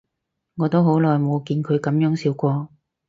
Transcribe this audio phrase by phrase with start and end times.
[0.55, 2.69] 我都好耐冇見佢噉樣笑過